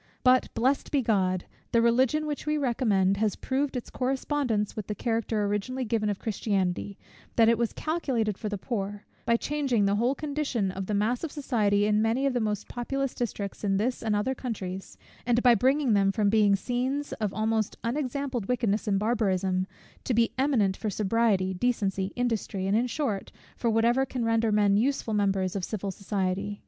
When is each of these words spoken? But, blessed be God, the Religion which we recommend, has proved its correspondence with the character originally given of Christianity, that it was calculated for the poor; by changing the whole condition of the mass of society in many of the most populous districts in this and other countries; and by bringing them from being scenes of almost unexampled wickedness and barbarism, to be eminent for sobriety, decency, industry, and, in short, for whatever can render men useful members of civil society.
But, 0.23 0.51
blessed 0.55 0.89
be 0.89 1.03
God, 1.03 1.45
the 1.71 1.79
Religion 1.79 2.25
which 2.25 2.47
we 2.47 2.57
recommend, 2.57 3.17
has 3.17 3.35
proved 3.35 3.77
its 3.77 3.91
correspondence 3.91 4.75
with 4.75 4.87
the 4.87 4.95
character 4.95 5.43
originally 5.43 5.85
given 5.85 6.09
of 6.09 6.17
Christianity, 6.17 6.97
that 7.35 7.47
it 7.47 7.55
was 7.59 7.71
calculated 7.71 8.35
for 8.35 8.49
the 8.49 8.57
poor; 8.57 9.05
by 9.27 9.37
changing 9.37 9.85
the 9.85 9.97
whole 9.97 10.15
condition 10.15 10.71
of 10.71 10.87
the 10.87 10.95
mass 10.95 11.23
of 11.23 11.31
society 11.31 11.85
in 11.85 12.01
many 12.01 12.25
of 12.25 12.33
the 12.33 12.39
most 12.39 12.67
populous 12.67 13.13
districts 13.13 13.63
in 13.63 13.77
this 13.77 14.01
and 14.01 14.15
other 14.15 14.33
countries; 14.33 14.97
and 15.23 15.43
by 15.43 15.53
bringing 15.53 15.93
them 15.93 16.11
from 16.11 16.31
being 16.31 16.55
scenes 16.55 17.13
of 17.21 17.31
almost 17.31 17.77
unexampled 17.83 18.47
wickedness 18.47 18.87
and 18.87 18.97
barbarism, 18.97 19.67
to 20.03 20.15
be 20.15 20.33
eminent 20.35 20.75
for 20.75 20.89
sobriety, 20.89 21.53
decency, 21.53 22.11
industry, 22.15 22.65
and, 22.65 22.75
in 22.75 22.87
short, 22.87 23.31
for 23.55 23.69
whatever 23.69 24.03
can 24.07 24.25
render 24.25 24.51
men 24.51 24.75
useful 24.77 25.13
members 25.13 25.55
of 25.55 25.63
civil 25.63 25.91
society. 25.91 26.59